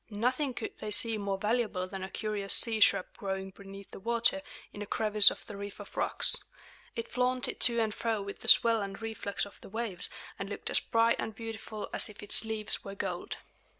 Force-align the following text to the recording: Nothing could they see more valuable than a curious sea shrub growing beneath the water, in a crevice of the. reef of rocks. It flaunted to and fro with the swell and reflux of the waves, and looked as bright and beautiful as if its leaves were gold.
Nothing 0.09 0.55
could 0.55 0.79
they 0.79 0.89
see 0.89 1.19
more 1.19 1.37
valuable 1.37 1.87
than 1.87 2.01
a 2.01 2.09
curious 2.09 2.55
sea 2.55 2.79
shrub 2.79 3.05
growing 3.17 3.51
beneath 3.51 3.91
the 3.91 3.99
water, 3.99 4.41
in 4.73 4.81
a 4.81 4.87
crevice 4.87 5.29
of 5.29 5.45
the. 5.45 5.55
reef 5.55 5.79
of 5.79 5.95
rocks. 5.95 6.39
It 6.95 7.07
flaunted 7.11 7.59
to 7.59 7.79
and 7.79 7.93
fro 7.93 8.19
with 8.19 8.39
the 8.39 8.47
swell 8.47 8.81
and 8.81 8.99
reflux 8.99 9.45
of 9.45 9.61
the 9.61 9.69
waves, 9.69 10.09
and 10.39 10.49
looked 10.49 10.71
as 10.71 10.79
bright 10.79 11.17
and 11.19 11.35
beautiful 11.35 11.87
as 11.93 12.09
if 12.09 12.23
its 12.23 12.43
leaves 12.43 12.83
were 12.83 12.95
gold. 12.95 13.37